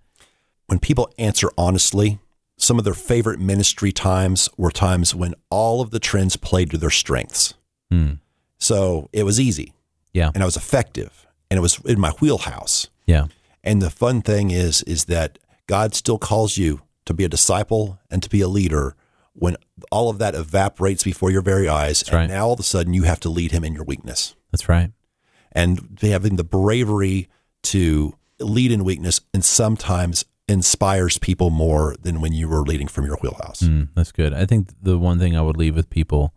when 0.68 0.78
people 0.78 1.10
answer 1.18 1.50
honestly, 1.58 2.20
some 2.58 2.78
of 2.78 2.84
their 2.84 2.94
favorite 2.94 3.40
ministry 3.40 3.92
times 3.92 4.48
were 4.56 4.70
times 4.70 5.14
when 5.14 5.34
all 5.48 5.80
of 5.80 5.90
the 5.90 5.98
trends 6.00 6.36
played 6.36 6.70
to 6.70 6.76
their 6.78 6.90
strengths. 6.90 7.54
Hmm. 7.90 8.14
So 8.58 9.08
it 9.12 9.22
was 9.22 9.38
easy 9.40 9.72
Yeah. 10.12 10.30
and 10.34 10.42
I 10.42 10.46
was 10.46 10.56
effective 10.56 11.26
and 11.50 11.56
it 11.56 11.60
was 11.60 11.78
in 11.84 11.98
my 12.00 12.10
wheelhouse. 12.20 12.88
Yeah. 13.06 13.26
And 13.64 13.80
the 13.80 13.90
fun 13.90 14.20
thing 14.22 14.50
is, 14.50 14.82
is 14.82 15.04
that 15.06 15.38
God 15.66 15.94
still 15.94 16.18
calls 16.18 16.56
you 16.58 16.82
to 17.06 17.14
be 17.14 17.24
a 17.24 17.28
disciple 17.28 17.98
and 18.10 18.22
to 18.22 18.28
be 18.28 18.40
a 18.40 18.48
leader 18.48 18.94
when 19.34 19.56
all 19.92 20.10
of 20.10 20.18
that 20.18 20.34
evaporates 20.34 21.04
before 21.04 21.30
your 21.30 21.42
very 21.42 21.68
eyes. 21.68 22.02
and 22.02 22.12
right. 22.12 22.28
now 22.28 22.46
all 22.48 22.54
of 22.54 22.60
a 22.60 22.64
sudden 22.64 22.92
you 22.92 23.04
have 23.04 23.20
to 23.20 23.28
lead 23.28 23.52
him 23.52 23.62
in 23.64 23.72
your 23.72 23.84
weakness. 23.84 24.34
That's 24.50 24.68
right. 24.68 24.90
And 25.52 25.98
having 26.02 26.36
the 26.36 26.44
bravery 26.44 27.28
to 27.64 28.14
lead 28.40 28.72
in 28.72 28.84
weakness 28.84 29.20
and 29.32 29.44
sometimes 29.44 30.24
inspires 30.48 31.18
people 31.18 31.50
more 31.50 31.94
than 32.00 32.20
when 32.20 32.32
you 32.32 32.48
were 32.48 32.62
leading 32.62 32.88
from 32.88 33.04
your 33.04 33.16
wheelhouse. 33.22 33.60
Mm, 33.60 33.88
that's 33.94 34.12
good. 34.12 34.32
I 34.32 34.46
think 34.46 34.70
the 34.80 34.98
one 34.98 35.18
thing 35.18 35.36
I 35.36 35.42
would 35.42 35.56
leave 35.56 35.76
with 35.76 35.90
people 35.90 36.34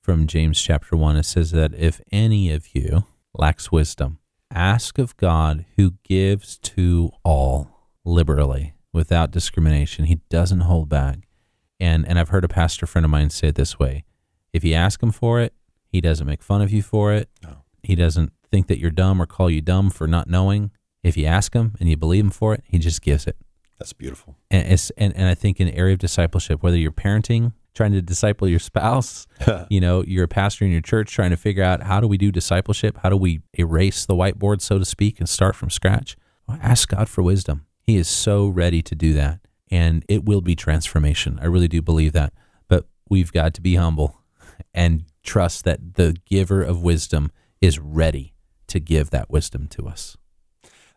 from 0.00 0.26
James 0.26 0.60
chapter 0.60 0.96
1 0.96 1.16
it 1.16 1.24
says 1.24 1.50
that 1.50 1.74
if 1.74 2.00
any 2.12 2.50
of 2.52 2.74
you 2.74 3.04
lacks 3.34 3.70
wisdom, 3.72 4.18
ask 4.52 4.98
of 4.98 5.16
God 5.16 5.64
who 5.76 5.94
gives 6.04 6.58
to 6.58 7.10
all 7.24 7.88
liberally 8.04 8.74
without 8.92 9.30
discrimination. 9.30 10.06
He 10.06 10.20
doesn't 10.28 10.60
hold 10.60 10.88
back. 10.88 11.26
And 11.78 12.06
and 12.06 12.18
I've 12.18 12.28
heard 12.28 12.44
a 12.44 12.48
pastor 12.48 12.86
friend 12.86 13.04
of 13.04 13.10
mine 13.10 13.30
say 13.30 13.48
it 13.48 13.54
this 13.54 13.78
way. 13.78 14.04
If 14.52 14.64
you 14.64 14.74
ask 14.74 15.02
him 15.02 15.12
for 15.12 15.40
it, 15.40 15.54
he 15.86 16.00
doesn't 16.00 16.26
make 16.26 16.42
fun 16.42 16.62
of 16.62 16.72
you 16.72 16.82
for 16.82 17.12
it. 17.12 17.28
No. 17.42 17.64
He 17.82 17.94
doesn't 17.94 18.32
think 18.50 18.66
that 18.66 18.78
you're 18.78 18.90
dumb 18.90 19.20
or 19.20 19.26
call 19.26 19.50
you 19.50 19.60
dumb 19.60 19.90
for 19.90 20.06
not 20.06 20.28
knowing. 20.28 20.70
If 21.02 21.16
you 21.16 21.26
ask 21.26 21.54
him 21.54 21.74
and 21.80 21.88
you 21.88 21.96
believe 21.96 22.24
him 22.24 22.30
for 22.30 22.54
it, 22.54 22.62
he 22.66 22.78
just 22.78 23.00
gives 23.02 23.26
it 23.26 23.36
That's 23.78 23.92
beautiful. 23.92 24.36
and 24.50 24.66
it's 24.72 24.90
and, 24.90 25.16
and 25.16 25.28
I 25.28 25.34
think 25.34 25.60
in 25.60 25.66
the 25.68 25.74
area 25.74 25.94
of 25.94 25.98
discipleship, 25.98 26.62
whether 26.62 26.76
you're 26.76 26.92
parenting, 26.92 27.52
trying 27.74 27.92
to 27.92 28.02
disciple 28.02 28.46
your 28.48 28.58
spouse, 28.58 29.26
you 29.70 29.80
know, 29.80 30.02
you're 30.06 30.24
a 30.24 30.28
pastor 30.28 30.64
in 30.64 30.70
your 30.72 30.80
church 30.82 31.12
trying 31.12 31.30
to 31.30 31.36
figure 31.36 31.64
out 31.64 31.84
how 31.84 32.00
do 32.00 32.06
we 32.08 32.18
do 32.18 32.30
discipleship? 32.30 32.98
How 33.02 33.08
do 33.08 33.16
we 33.16 33.40
erase 33.58 34.04
the 34.04 34.14
whiteboard, 34.14 34.60
so 34.60 34.78
to 34.78 34.84
speak, 34.84 35.18
and 35.20 35.28
start 35.28 35.56
from 35.56 35.70
scratch? 35.70 36.16
Well, 36.46 36.58
ask 36.62 36.88
God 36.88 37.08
for 37.08 37.22
wisdom. 37.22 37.66
He 37.82 37.96
is 37.96 38.08
so 38.08 38.46
ready 38.48 38.82
to 38.82 38.94
do 38.94 39.12
that. 39.14 39.40
And 39.70 40.04
it 40.08 40.24
will 40.24 40.40
be 40.40 40.56
transformation. 40.56 41.38
I 41.40 41.46
really 41.46 41.68
do 41.68 41.80
believe 41.80 42.12
that. 42.12 42.32
But 42.68 42.86
we've 43.08 43.32
got 43.32 43.54
to 43.54 43.60
be 43.60 43.76
humble 43.76 44.20
and 44.74 45.04
trust 45.22 45.64
that 45.64 45.94
the 45.94 46.16
giver 46.26 46.62
of 46.62 46.82
wisdom 46.82 47.30
is 47.60 47.78
ready 47.78 48.34
to 48.66 48.80
give 48.80 49.10
that 49.10 49.30
wisdom 49.30 49.68
to 49.68 49.86
us. 49.86 50.16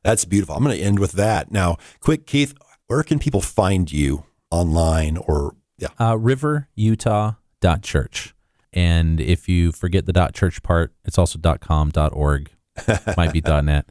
That's 0.04 0.26
beautiful. 0.26 0.56
I'm 0.56 0.64
going 0.64 0.78
to 0.78 0.84
end 0.84 1.00
with 1.00 1.14
that. 1.14 1.52
Now, 1.52 1.78
quick, 2.02 2.26
Keith, 2.28 2.54
where 2.88 3.04
can 3.04 3.20
people 3.20 3.42
find 3.42 3.92
you 3.92 4.26
online 4.52 5.18
or, 5.18 5.56
yeah, 5.78 5.90
uh, 6.00 6.16
riverutah.church. 6.16 8.36
And 8.74 9.20
if 9.22 9.48
you 9.48 9.72
forget 9.72 10.06
the 10.06 10.14
dot 10.14 10.34
.church 10.34 10.62
part, 10.64 10.94
it's 11.06 11.18
also 11.18 11.40
dot 11.40 11.62
.com, 11.62 11.90
dot 11.90 12.12
.org, 12.14 12.50
might 13.18 13.32
be 13.32 13.42
dot 13.42 13.64
.net. 13.66 13.86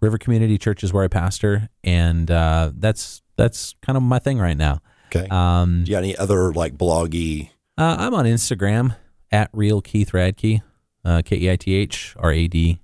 River 0.00 0.18
Community 0.18 0.58
Church 0.58 0.84
is 0.84 0.92
where 0.92 1.04
I 1.04 1.08
pastor, 1.08 1.70
and 1.82 2.30
uh, 2.30 2.70
that's 2.76 3.22
that's 3.36 3.74
kind 3.80 3.96
of 3.96 4.02
my 4.02 4.18
thing 4.18 4.38
right 4.38 4.56
now. 4.56 4.80
okay. 5.14 5.26
Um, 5.30 5.84
Do 5.84 5.90
you 5.90 5.96
got 5.96 6.04
any 6.04 6.16
other 6.16 6.52
like 6.52 6.76
bloggy? 6.76 7.50
uh, 7.78 7.96
I'm 7.98 8.14
on 8.14 8.26
Instagram 8.26 8.94
at 9.32 9.48
real 9.54 9.80
Keith 9.80 10.12
Radke, 10.12 10.60
uh, 11.04 11.22
K 11.24 11.36
E 11.36 11.50
I 11.50 11.56
T 11.56 11.74
H 11.74 12.14
R 12.18 12.30
A 12.30 12.46
D 12.46 12.78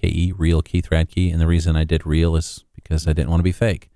K 0.00 0.08
E, 0.08 0.32
real 0.36 0.62
Keith 0.62 0.90
Radke. 0.90 1.30
And 1.32 1.40
the 1.40 1.46
reason 1.46 1.76
I 1.76 1.84
did 1.84 2.06
real 2.06 2.36
is 2.36 2.64
because 2.74 3.06
I 3.08 3.12
didn't 3.12 3.30
want 3.30 3.40
to 3.40 3.44
be 3.44 3.52
fake. 3.52 3.90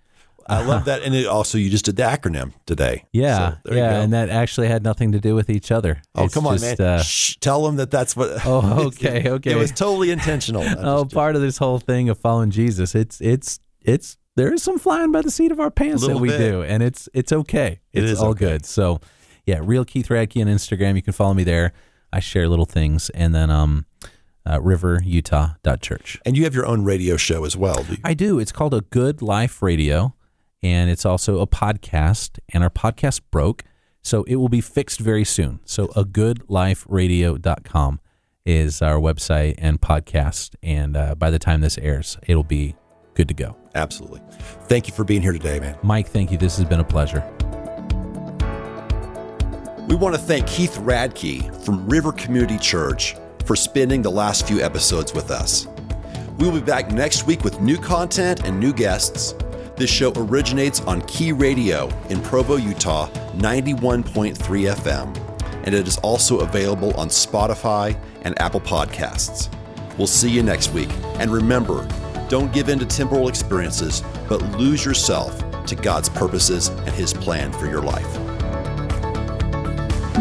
I 0.47 0.65
love 0.65 0.87
that. 0.87 1.03
And 1.03 1.15
it 1.15 1.27
also, 1.27 1.59
you 1.59 1.71
just 1.71 1.85
did 1.85 1.95
the 1.95 2.03
acronym 2.03 2.55
today. 2.67 3.05
Yeah, 3.13 3.59
So 3.65 3.73
yeah, 3.75 4.01
and 4.01 4.13
that 4.13 4.31
actually 4.31 4.67
had 4.67 4.83
nothing 4.83 5.13
to 5.13 5.21
do 5.21 5.37
with 5.37 5.49
each 5.49 5.71
other. 5.71 6.03
Oh, 6.17 6.25
It's 6.25 6.35
come 6.35 6.45
on, 6.47 6.59
just, 6.59 6.79
man. 6.81 6.89
uh, 6.99 7.03
Shh, 7.03 7.37
tell 7.37 7.63
them 7.65 7.77
that 7.77 7.93
that's 7.93 8.17
what. 8.17 8.31
Oh, 8.45 8.87
okay, 8.89 9.31
okay. 9.31 9.53
It 9.53 9.57
was 9.57 9.71
totally 9.71 10.11
intentional. 10.11 10.65
Oh, 10.67 11.05
part 11.05 11.37
of 11.37 11.43
this 11.43 11.59
whole 11.59 11.79
thing 11.79 12.09
of 12.09 12.19
following 12.19 12.51
Jesus. 12.51 12.97
It's 12.97 13.21
it's 13.21 13.61
it's 13.81 14.17
there 14.35 14.53
is 14.53 14.63
some 14.63 14.79
flying 14.79 15.13
by 15.13 15.23
the 15.23 15.31
seat 15.31 15.53
of 15.53 15.61
our 15.61 15.71
pants 15.71 16.05
that 16.07 16.17
we 16.17 16.29
bit. 16.31 16.39
do, 16.39 16.63
and 16.63 16.83
it's 16.83 17.09
it's 17.15 17.31
okay. 17.33 17.81
It 17.93 18.05
It's 18.05 18.21
all 18.21 18.31
okay. 18.31 18.47
good. 18.47 18.67
So, 18.67 19.01
yeah, 19.47 19.61
real 19.63 19.85
Keith 19.85 20.09
Radke 20.09 20.41
on 20.41 20.49
Instagram. 20.49 20.97
You 20.97 21.03
can 21.03 21.13
follow 21.13 21.35
me 21.35 21.45
there. 21.45 21.73
I 22.13 22.19
share 22.19 22.49
little 22.49 22.67
things, 22.67 23.09
and 23.11 23.33
then 23.35 23.51
um, 23.51 23.87
uh, 24.51 24.59
riverutah.church. 24.59 26.21
and 26.27 26.37
you 26.37 26.43
have 26.45 26.55
your 26.55 26.67
own 26.67 26.83
radio 26.83 27.17
show 27.17 27.45
as 27.45 27.57
well. 27.57 27.85
Do 27.85 27.93
you? 27.93 27.99
I 28.03 28.15
do. 28.15 28.41
It's 28.41 28.51
called 28.51 28.75
a 28.75 28.81
Good 28.81 29.23
Life 29.23 29.63
Radio, 29.63 30.15
and 30.63 30.91
it's 30.91 31.07
also 31.07 31.39
a 31.39 31.47
podcast. 31.47 32.41
And 32.53 32.65
our 32.65 32.71
podcast 32.71 33.21
broke, 33.31 33.63
so 34.03 34.25
it 34.25 34.37
will 34.37 34.49
be 34.49 34.61
fixed 34.61 34.99
very 34.99 35.25
soon. 35.25 35.61
So, 35.65 35.85
a 35.95 36.05
goodliferadio.com 36.05 38.01
is 38.45 38.83
our 38.83 38.99
website 38.99 39.55
and 39.59 39.81
podcast. 39.81 40.57
And 40.63 40.97
uh, 40.97 41.15
by 41.15 41.31
the 41.31 41.39
time 41.39 41.61
this 41.61 41.79
airs, 41.79 42.19
it'll 42.27 42.43
be 42.43 42.75
good 43.15 43.29
to 43.29 43.35
go. 43.35 43.57
Absolutely. 43.77 44.21
Thank 44.65 44.89
you 44.89 44.95
for 44.95 45.05
being 45.05 45.23
here 45.23 45.33
today, 45.33 45.61
man. 45.61 45.79
Mike, 45.85 46.09
thank 46.09 46.33
you. 46.33 46.39
This 46.39 46.57
has 46.57 46.67
been 46.67 46.81
a 46.81 46.85
pleasure. 46.85 47.23
We 49.87 49.95
want 49.95 50.15
to 50.17 50.21
thank 50.21 50.47
Keith 50.49 50.77
Radke 50.77 51.55
from 51.65 51.87
River 51.89 52.13
Community 52.13 52.59
Church 52.59 53.15
for 53.45 53.57
spending 53.57 54.03
the 54.03 54.11
last 54.11 54.47
few 54.47 54.61
episodes 54.61 55.13
with 55.13 55.31
us. 55.31 55.67
We 56.39 56.47
will 56.47 56.61
be 56.61 56.61
back 56.61 56.91
next 56.91 57.27
week 57.27 57.45
with 57.45 57.61
new 57.61 57.77
content 57.77 58.45
and 58.45 58.59
new 58.59 58.73
guests. 58.73 59.35
This 59.77 59.91
show 59.91 60.13
originates 60.17 60.81
on 60.83 61.03
Key 61.03 61.33
Radio 61.33 61.89
in 62.09 62.21
Provo, 62.23 62.57
Utah, 62.57 63.09
91.3 63.37 64.35
FM, 64.35 65.65
and 65.65 65.75
it 65.75 65.87
is 65.87 65.99
also 65.99 66.41
available 66.41 66.95
on 66.99 67.09
Spotify 67.09 67.99
and 68.23 68.41
Apple 68.41 68.61
Podcasts. 68.61 69.49
We'll 69.99 70.07
see 70.07 70.31
you 70.31 70.43
next 70.43 70.73
week. 70.73 70.91
And 71.19 71.31
remember, 71.31 71.87
don't 72.29 72.53
give 72.53 72.69
in 72.69 72.79
to 72.79 72.87
temporal 72.87 73.29
experiences, 73.29 74.03
but 74.29 74.41
lose 74.59 74.85
yourself 74.85 75.43
to 75.67 75.75
God's 75.75 76.09
purposes 76.09 76.69
and 76.69 76.91
His 76.91 77.13
plan 77.13 77.53
for 77.53 77.67
your 77.67 77.83
life. 77.83 78.30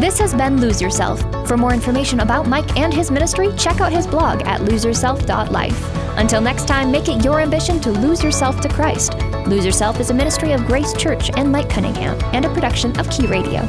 This 0.00 0.18
has 0.18 0.32
been 0.32 0.62
Lose 0.62 0.80
Yourself. 0.80 1.20
For 1.46 1.58
more 1.58 1.74
information 1.74 2.20
about 2.20 2.48
Mike 2.48 2.78
and 2.78 2.90
his 2.90 3.10
ministry, 3.10 3.50
check 3.58 3.82
out 3.82 3.92
his 3.92 4.06
blog 4.06 4.40
at 4.46 4.62
loseyourself.life. 4.62 6.16
Until 6.16 6.40
next 6.40 6.66
time, 6.66 6.90
make 6.90 7.08
it 7.08 7.22
your 7.22 7.38
ambition 7.38 7.78
to 7.80 7.90
lose 7.90 8.24
yourself 8.24 8.62
to 8.62 8.68
Christ. 8.70 9.12
Lose 9.46 9.66
Yourself 9.66 10.00
is 10.00 10.08
a 10.08 10.14
ministry 10.14 10.52
of 10.52 10.64
Grace 10.64 10.94
Church 10.94 11.30
and 11.36 11.52
Mike 11.52 11.68
Cunningham, 11.68 12.18
and 12.32 12.46
a 12.46 12.54
production 12.54 12.98
of 12.98 13.10
Key 13.10 13.26
Radio. 13.26 13.60